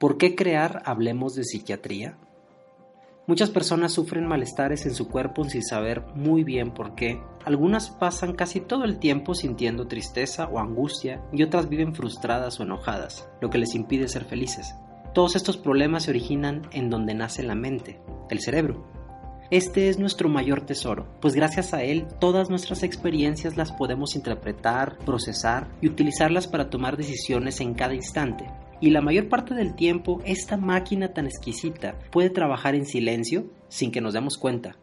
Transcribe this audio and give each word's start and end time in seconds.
¿Por 0.00 0.16
qué 0.16 0.34
crear 0.34 0.80
Hablemos 0.86 1.34
de 1.34 1.44
Psiquiatría? 1.44 2.16
Muchas 3.26 3.50
personas 3.50 3.92
sufren 3.92 4.26
malestares 4.26 4.86
en 4.86 4.94
su 4.94 5.08
cuerpo 5.08 5.44
sin 5.44 5.62
saber 5.62 6.06
muy 6.14 6.42
bien 6.42 6.72
por 6.72 6.94
qué. 6.94 7.20
Algunas 7.44 7.90
pasan 7.90 8.32
casi 8.32 8.60
todo 8.60 8.84
el 8.84 8.98
tiempo 8.98 9.34
sintiendo 9.34 9.88
tristeza 9.88 10.46
o 10.46 10.58
angustia 10.58 11.22
y 11.34 11.42
otras 11.42 11.68
viven 11.68 11.94
frustradas 11.94 12.58
o 12.58 12.62
enojadas, 12.62 13.28
lo 13.42 13.50
que 13.50 13.58
les 13.58 13.74
impide 13.74 14.08
ser 14.08 14.24
felices. 14.24 14.74
Todos 15.12 15.36
estos 15.36 15.58
problemas 15.58 16.04
se 16.04 16.12
originan 16.12 16.62
en 16.72 16.88
donde 16.88 17.12
nace 17.12 17.42
la 17.42 17.54
mente, 17.54 18.00
el 18.30 18.40
cerebro. 18.40 18.86
Este 19.50 19.90
es 19.90 19.98
nuestro 19.98 20.30
mayor 20.30 20.62
tesoro, 20.62 21.08
pues 21.20 21.34
gracias 21.34 21.74
a 21.74 21.82
él 21.82 22.06
todas 22.18 22.48
nuestras 22.48 22.84
experiencias 22.84 23.58
las 23.58 23.70
podemos 23.70 24.16
interpretar, 24.16 24.96
procesar 25.04 25.68
y 25.82 25.88
utilizarlas 25.88 26.46
para 26.46 26.70
tomar 26.70 26.96
decisiones 26.96 27.60
en 27.60 27.74
cada 27.74 27.92
instante, 27.92 28.46
y 28.80 28.90
la 28.90 29.00
mayor 29.00 29.28
parte 29.28 29.54
del 29.54 29.74
tiempo 29.74 30.20
esta 30.24 30.56
máquina 30.56 31.12
tan 31.12 31.26
exquisita 31.26 31.94
puede 32.10 32.30
trabajar 32.30 32.74
en 32.74 32.86
silencio 32.86 33.44
sin 33.68 33.92
que 33.92 34.00
nos 34.00 34.14
demos 34.14 34.38
cuenta. 34.38 34.76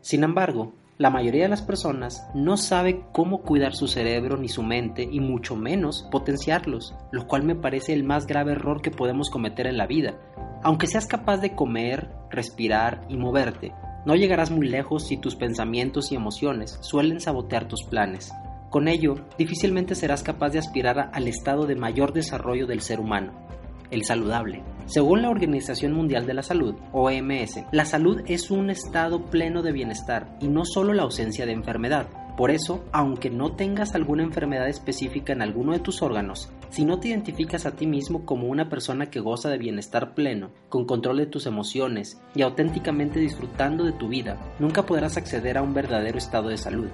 Sin 0.00 0.24
embargo, 0.24 0.72
la 0.98 1.08
mayoría 1.08 1.44
de 1.44 1.48
las 1.48 1.62
personas 1.62 2.28
no 2.34 2.58
sabe 2.58 3.06
cómo 3.12 3.40
cuidar 3.40 3.74
su 3.74 3.88
cerebro 3.88 4.36
ni 4.36 4.48
su 4.48 4.62
mente 4.62 5.08
y 5.10 5.20
mucho 5.20 5.56
menos 5.56 6.06
potenciarlos, 6.10 6.94
lo 7.10 7.26
cual 7.26 7.42
me 7.42 7.54
parece 7.54 7.94
el 7.94 8.04
más 8.04 8.26
grave 8.26 8.52
error 8.52 8.82
que 8.82 8.90
podemos 8.90 9.30
cometer 9.30 9.66
en 9.66 9.78
la 9.78 9.86
vida. 9.86 10.20
Aunque 10.62 10.86
seas 10.86 11.06
capaz 11.06 11.38
de 11.38 11.54
comer, 11.54 12.10
respirar 12.28 13.06
y 13.08 13.16
moverte, 13.16 13.72
no 14.04 14.14
llegarás 14.14 14.50
muy 14.50 14.68
lejos 14.68 15.06
si 15.06 15.16
tus 15.16 15.36
pensamientos 15.36 16.12
y 16.12 16.16
emociones 16.16 16.78
suelen 16.82 17.20
sabotear 17.20 17.66
tus 17.66 17.82
planes. 17.84 18.30
Con 18.70 18.86
ello, 18.86 19.16
difícilmente 19.36 19.96
serás 19.96 20.22
capaz 20.22 20.50
de 20.50 20.60
aspirar 20.60 21.10
al 21.12 21.26
estado 21.26 21.66
de 21.66 21.74
mayor 21.74 22.12
desarrollo 22.12 22.68
del 22.68 22.82
ser 22.82 23.00
humano, 23.00 23.32
el 23.90 24.04
saludable. 24.04 24.62
Según 24.86 25.22
la 25.22 25.30
Organización 25.30 25.92
Mundial 25.92 26.24
de 26.24 26.34
la 26.34 26.44
Salud, 26.44 26.76
OMS, 26.92 27.64
la 27.72 27.84
salud 27.84 28.22
es 28.26 28.48
un 28.48 28.70
estado 28.70 29.24
pleno 29.24 29.62
de 29.62 29.72
bienestar 29.72 30.36
y 30.40 30.46
no 30.46 30.64
solo 30.64 30.94
la 30.94 31.02
ausencia 31.02 31.46
de 31.46 31.52
enfermedad. 31.52 32.06
Por 32.36 32.52
eso, 32.52 32.84
aunque 32.92 33.28
no 33.28 33.56
tengas 33.56 33.96
alguna 33.96 34.22
enfermedad 34.22 34.68
específica 34.68 35.32
en 35.32 35.42
alguno 35.42 35.72
de 35.72 35.80
tus 35.80 36.00
órganos, 36.00 36.48
si 36.68 36.84
no 36.84 37.00
te 37.00 37.08
identificas 37.08 37.66
a 37.66 37.72
ti 37.72 37.88
mismo 37.88 38.24
como 38.24 38.46
una 38.46 38.68
persona 38.68 39.06
que 39.06 39.18
goza 39.18 39.50
de 39.50 39.58
bienestar 39.58 40.14
pleno, 40.14 40.52
con 40.68 40.84
control 40.86 41.16
de 41.16 41.26
tus 41.26 41.46
emociones 41.46 42.20
y 42.36 42.42
auténticamente 42.42 43.18
disfrutando 43.18 43.82
de 43.82 43.92
tu 43.92 44.06
vida, 44.06 44.38
nunca 44.60 44.86
podrás 44.86 45.16
acceder 45.16 45.58
a 45.58 45.62
un 45.62 45.74
verdadero 45.74 46.18
estado 46.18 46.50
de 46.50 46.56
salud 46.56 46.88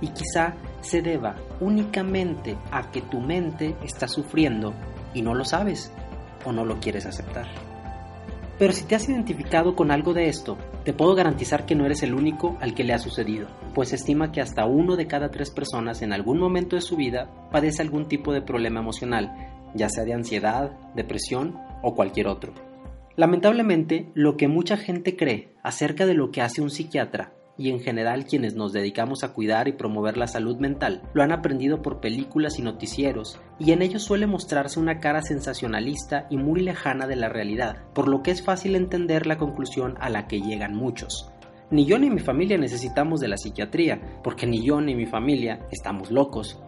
y 0.00 0.08
quizá 0.08 0.54
se 0.80 1.02
deba 1.02 1.36
únicamente 1.60 2.56
a 2.70 2.90
que 2.90 3.02
tu 3.02 3.20
mente 3.20 3.76
está 3.82 4.08
sufriendo 4.08 4.74
y 5.14 5.22
no 5.22 5.34
lo 5.34 5.44
sabes 5.44 5.92
o 6.44 6.52
no 6.52 6.64
lo 6.64 6.78
quieres 6.80 7.06
aceptar. 7.06 7.46
Pero 8.58 8.72
si 8.72 8.84
te 8.84 8.96
has 8.96 9.08
identificado 9.08 9.76
con 9.76 9.92
algo 9.92 10.14
de 10.14 10.28
esto, 10.28 10.58
te 10.84 10.92
puedo 10.92 11.14
garantizar 11.14 11.64
que 11.64 11.76
no 11.76 11.86
eres 11.86 12.02
el 12.02 12.14
único 12.14 12.58
al 12.60 12.74
que 12.74 12.82
le 12.82 12.92
ha 12.92 12.98
sucedido, 12.98 13.46
pues 13.72 13.92
estima 13.92 14.32
que 14.32 14.40
hasta 14.40 14.66
uno 14.66 14.96
de 14.96 15.06
cada 15.06 15.30
tres 15.30 15.50
personas 15.50 16.02
en 16.02 16.12
algún 16.12 16.40
momento 16.40 16.74
de 16.74 16.82
su 16.82 16.96
vida 16.96 17.30
padece 17.52 17.82
algún 17.82 18.08
tipo 18.08 18.32
de 18.32 18.42
problema 18.42 18.80
emocional, 18.80 19.32
ya 19.74 19.88
sea 19.88 20.04
de 20.04 20.14
ansiedad, 20.14 20.72
depresión 20.96 21.56
o 21.82 21.94
cualquier 21.94 22.26
otro. 22.26 22.52
Lamentablemente, 23.14 24.10
lo 24.14 24.36
que 24.36 24.48
mucha 24.48 24.76
gente 24.76 25.16
cree 25.16 25.52
acerca 25.62 26.06
de 26.06 26.14
lo 26.14 26.30
que 26.30 26.40
hace 26.40 26.60
un 26.60 26.70
psiquiatra 26.70 27.37
y 27.58 27.70
en 27.70 27.80
general 27.80 28.24
quienes 28.24 28.54
nos 28.54 28.72
dedicamos 28.72 29.24
a 29.24 29.32
cuidar 29.32 29.68
y 29.68 29.72
promover 29.72 30.16
la 30.16 30.28
salud 30.28 30.56
mental 30.58 31.02
lo 31.12 31.22
han 31.22 31.32
aprendido 31.32 31.82
por 31.82 32.00
películas 32.00 32.58
y 32.58 32.62
noticieros, 32.62 33.40
y 33.58 33.72
en 33.72 33.82
ellos 33.82 34.04
suele 34.04 34.26
mostrarse 34.26 34.80
una 34.80 35.00
cara 35.00 35.20
sensacionalista 35.20 36.26
y 36.30 36.36
muy 36.38 36.60
lejana 36.60 37.06
de 37.06 37.16
la 37.16 37.28
realidad, 37.28 37.82
por 37.92 38.08
lo 38.08 38.22
que 38.22 38.30
es 38.30 38.42
fácil 38.42 38.76
entender 38.76 39.26
la 39.26 39.36
conclusión 39.36 39.96
a 40.00 40.08
la 40.08 40.28
que 40.28 40.40
llegan 40.40 40.74
muchos. 40.74 41.30
Ni 41.70 41.84
yo 41.84 41.98
ni 41.98 42.08
mi 42.08 42.20
familia 42.20 42.56
necesitamos 42.56 43.20
de 43.20 43.28
la 43.28 43.36
psiquiatría, 43.36 44.00
porque 44.24 44.46
ni 44.46 44.62
yo 44.62 44.80
ni 44.80 44.94
mi 44.94 45.04
familia 45.04 45.66
estamos 45.70 46.10
locos, 46.10 46.58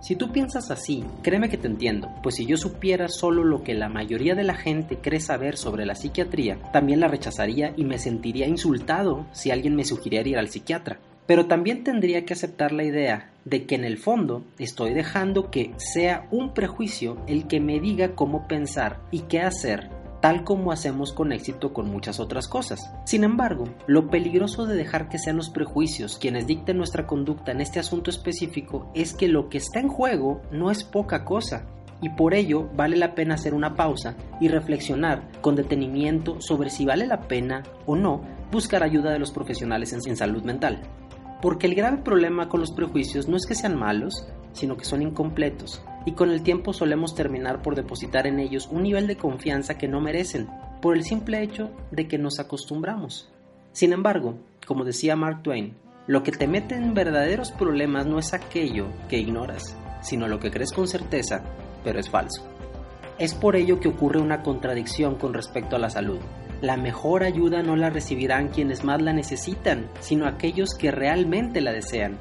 si 0.00 0.14
tú 0.16 0.30
piensas 0.30 0.70
así, 0.70 1.04
créeme 1.22 1.48
que 1.48 1.56
te 1.56 1.66
entiendo, 1.66 2.08
pues 2.22 2.36
si 2.36 2.46
yo 2.46 2.56
supiera 2.56 3.08
solo 3.08 3.44
lo 3.44 3.62
que 3.62 3.74
la 3.74 3.88
mayoría 3.88 4.34
de 4.34 4.44
la 4.44 4.54
gente 4.54 4.98
cree 4.98 5.20
saber 5.20 5.56
sobre 5.56 5.86
la 5.86 5.94
psiquiatría, 5.94 6.58
también 6.72 7.00
la 7.00 7.08
rechazaría 7.08 7.72
y 7.76 7.84
me 7.84 7.98
sentiría 7.98 8.46
insultado 8.46 9.26
si 9.32 9.50
alguien 9.50 9.74
me 9.74 9.84
sugiriera 9.84 10.28
ir 10.28 10.38
al 10.38 10.48
psiquiatra. 10.48 10.98
Pero 11.26 11.46
también 11.46 11.82
tendría 11.82 12.24
que 12.24 12.34
aceptar 12.34 12.70
la 12.70 12.84
idea 12.84 13.30
de 13.44 13.66
que 13.66 13.74
en 13.74 13.84
el 13.84 13.98
fondo 13.98 14.44
estoy 14.58 14.94
dejando 14.94 15.50
que 15.50 15.72
sea 15.76 16.28
un 16.30 16.54
prejuicio 16.54 17.16
el 17.26 17.48
que 17.48 17.58
me 17.58 17.80
diga 17.80 18.14
cómo 18.14 18.46
pensar 18.46 19.00
y 19.10 19.20
qué 19.22 19.40
hacer 19.40 19.90
tal 20.26 20.42
como 20.42 20.72
hacemos 20.72 21.12
con 21.12 21.30
éxito 21.30 21.72
con 21.72 21.88
muchas 21.88 22.18
otras 22.18 22.48
cosas. 22.48 22.90
Sin 23.04 23.22
embargo, 23.22 23.68
lo 23.86 24.10
peligroso 24.10 24.66
de 24.66 24.74
dejar 24.74 25.08
que 25.08 25.20
sean 25.20 25.36
los 25.36 25.50
prejuicios 25.50 26.18
quienes 26.18 26.48
dicten 26.48 26.78
nuestra 26.78 27.06
conducta 27.06 27.52
en 27.52 27.60
este 27.60 27.78
asunto 27.78 28.10
específico 28.10 28.90
es 28.92 29.14
que 29.14 29.28
lo 29.28 29.48
que 29.48 29.58
está 29.58 29.78
en 29.78 29.86
juego 29.86 30.42
no 30.50 30.72
es 30.72 30.82
poca 30.82 31.24
cosa, 31.24 31.66
y 32.02 32.08
por 32.08 32.34
ello 32.34 32.68
vale 32.74 32.96
la 32.96 33.14
pena 33.14 33.36
hacer 33.36 33.54
una 33.54 33.76
pausa 33.76 34.16
y 34.40 34.48
reflexionar 34.48 35.30
con 35.42 35.54
detenimiento 35.54 36.40
sobre 36.40 36.70
si 36.70 36.84
vale 36.84 37.06
la 37.06 37.28
pena 37.28 37.62
o 37.86 37.94
no 37.94 38.22
buscar 38.50 38.82
ayuda 38.82 39.12
de 39.12 39.20
los 39.20 39.30
profesionales 39.30 39.92
en, 39.92 40.16
salud 40.16 40.42
mental. 40.42 40.82
Porque 41.46 41.68
el 41.68 41.76
grave 41.76 41.98
problema 41.98 42.48
con 42.48 42.58
los 42.58 42.72
prejuicios 42.72 43.28
no 43.28 43.36
es 43.36 43.46
que 43.46 43.54
sean 43.54 43.78
malos, 43.78 44.26
sino 44.50 44.76
que 44.76 44.84
son 44.84 45.00
incompletos, 45.00 45.80
y 46.04 46.10
con 46.10 46.30
el 46.30 46.42
tiempo 46.42 46.72
solemos 46.72 47.14
terminar 47.14 47.62
por 47.62 47.76
depositar 47.76 48.26
en 48.26 48.40
ellos 48.40 48.66
un 48.72 48.82
nivel 48.82 49.06
de 49.06 49.16
confianza 49.16 49.78
que 49.78 49.86
no 49.86 50.00
merecen, 50.00 50.48
por 50.82 50.96
el 50.96 51.04
simple 51.04 51.40
hecho 51.44 51.70
de 51.92 52.08
que 52.08 52.18
nos 52.18 52.40
acostumbramos. 52.40 53.32
Sin 53.70 53.92
embargo, 53.92 54.40
como 54.66 54.84
decía 54.84 55.14
Mark 55.14 55.44
Twain, 55.44 55.76
lo 56.08 56.24
que 56.24 56.32
te 56.32 56.48
mete 56.48 56.74
en 56.74 56.94
verdaderos 56.94 57.52
problemas 57.52 58.06
no 58.06 58.18
es 58.18 58.34
aquello 58.34 58.88
que 59.08 59.18
ignoras, 59.18 59.76
sino 60.02 60.26
lo 60.26 60.40
que 60.40 60.50
crees 60.50 60.72
con 60.72 60.88
certeza, 60.88 61.44
pero 61.84 62.00
es 62.00 62.10
falso. 62.10 62.42
Es 63.20 63.34
por 63.34 63.54
ello 63.54 63.78
que 63.78 63.86
ocurre 63.86 64.18
una 64.18 64.42
contradicción 64.42 65.14
con 65.14 65.32
respecto 65.32 65.76
a 65.76 65.78
la 65.78 65.90
salud. 65.90 66.18
La 66.60 66.76
mejor 66.76 67.22
ayuda 67.22 67.62
no 67.62 67.76
la 67.76 67.90
recibirán 67.90 68.48
quienes 68.48 68.84
más 68.84 69.02
la 69.02 69.12
necesitan, 69.12 69.88
sino 70.00 70.26
aquellos 70.26 70.74
que 70.74 70.90
realmente 70.90 71.60
la 71.60 71.72
desean, 71.72 72.18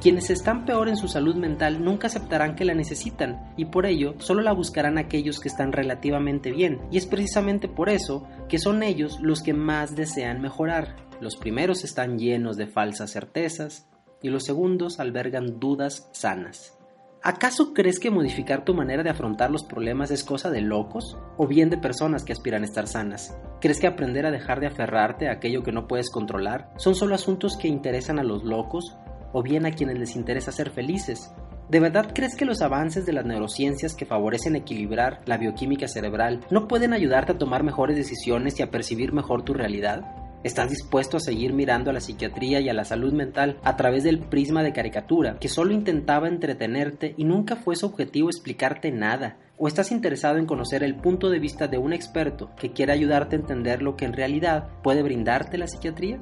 quienes 0.00 0.30
están 0.30 0.64
peor 0.64 0.88
en 0.88 0.96
su 0.96 1.08
salud 1.08 1.34
mental 1.34 1.82
nunca 1.82 2.06
aceptarán 2.06 2.54
que 2.54 2.64
la 2.64 2.74
necesitan 2.74 3.52
y 3.56 3.64
por 3.64 3.84
ello 3.84 4.14
solo 4.18 4.42
la 4.42 4.52
buscarán 4.52 4.96
aquellos 4.96 5.40
que 5.40 5.48
están 5.48 5.72
relativamente 5.72 6.52
bien 6.52 6.80
y 6.92 6.98
es 6.98 7.06
precisamente 7.06 7.66
por 7.66 7.88
eso 7.88 8.24
que 8.48 8.60
son 8.60 8.84
ellos 8.84 9.18
los 9.20 9.42
que 9.42 9.54
más 9.54 9.96
desean 9.96 10.40
mejorar. 10.40 10.94
Los 11.20 11.36
primeros 11.36 11.82
están 11.82 12.16
llenos 12.16 12.56
de 12.56 12.68
falsas 12.68 13.10
certezas 13.10 13.88
y 14.22 14.28
los 14.28 14.44
segundos 14.44 15.00
albergan 15.00 15.58
dudas 15.58 16.08
sanas. 16.12 16.77
¿Acaso 17.22 17.74
crees 17.74 17.98
que 17.98 18.12
modificar 18.12 18.64
tu 18.64 18.74
manera 18.74 19.02
de 19.02 19.10
afrontar 19.10 19.50
los 19.50 19.64
problemas 19.64 20.10
es 20.12 20.22
cosa 20.22 20.50
de 20.50 20.60
locos 20.60 21.18
o 21.36 21.48
bien 21.48 21.68
de 21.68 21.76
personas 21.76 22.24
que 22.24 22.32
aspiran 22.32 22.62
a 22.62 22.66
estar 22.66 22.86
sanas? 22.86 23.36
¿Crees 23.60 23.80
que 23.80 23.88
aprender 23.88 24.24
a 24.24 24.30
dejar 24.30 24.60
de 24.60 24.68
aferrarte 24.68 25.28
a 25.28 25.32
aquello 25.32 25.64
que 25.64 25.72
no 25.72 25.88
puedes 25.88 26.10
controlar 26.10 26.70
son 26.76 26.94
solo 26.94 27.16
asuntos 27.16 27.56
que 27.56 27.66
interesan 27.66 28.20
a 28.20 28.22
los 28.22 28.44
locos 28.44 28.96
o 29.32 29.42
bien 29.42 29.66
a 29.66 29.72
quienes 29.72 29.98
les 29.98 30.16
interesa 30.16 30.52
ser 30.52 30.70
felices. 30.70 31.32
¿De 31.68 31.80
verdad 31.80 32.12
crees 32.14 32.34
que 32.34 32.46
los 32.46 32.62
avances 32.62 33.04
de 33.04 33.12
las 33.12 33.26
neurociencias 33.26 33.94
que 33.94 34.06
favorecen 34.06 34.56
equilibrar 34.56 35.20
la 35.26 35.36
bioquímica 35.36 35.86
cerebral 35.86 36.40
no 36.50 36.66
pueden 36.66 36.94
ayudarte 36.94 37.32
a 37.32 37.38
tomar 37.38 37.62
mejores 37.62 37.96
decisiones 37.96 38.58
y 38.58 38.62
a 38.62 38.70
percibir 38.70 39.12
mejor 39.12 39.42
tu 39.42 39.52
realidad? 39.52 40.17
¿Estás 40.44 40.70
dispuesto 40.70 41.16
a 41.16 41.20
seguir 41.20 41.52
mirando 41.52 41.90
a 41.90 41.92
la 41.92 42.00
psiquiatría 42.00 42.60
y 42.60 42.68
a 42.68 42.74
la 42.74 42.84
salud 42.84 43.12
mental 43.12 43.58
a 43.64 43.76
través 43.76 44.04
del 44.04 44.20
prisma 44.20 44.62
de 44.62 44.72
caricatura 44.72 45.38
que 45.40 45.48
solo 45.48 45.72
intentaba 45.72 46.28
entretenerte 46.28 47.14
y 47.16 47.24
nunca 47.24 47.56
fue 47.56 47.76
su 47.76 47.86
objetivo 47.86 48.28
explicarte 48.28 48.92
nada? 48.92 49.36
¿O 49.56 49.66
estás 49.66 49.90
interesado 49.90 50.38
en 50.38 50.46
conocer 50.46 50.84
el 50.84 50.94
punto 50.94 51.30
de 51.30 51.40
vista 51.40 51.66
de 51.66 51.78
un 51.78 51.92
experto 51.92 52.50
que 52.56 52.72
quiere 52.72 52.92
ayudarte 52.92 53.36
a 53.36 53.40
entender 53.40 53.82
lo 53.82 53.96
que 53.96 54.04
en 54.04 54.12
realidad 54.12 54.68
puede 54.82 55.02
brindarte 55.02 55.58
la 55.58 55.66
psiquiatría? 55.66 56.20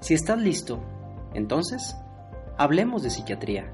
Si 0.00 0.12
estás 0.12 0.38
listo, 0.38 0.84
entonces 1.32 1.96
Hablemos 2.56 3.02
de 3.02 3.10
psiquiatría. 3.10 3.68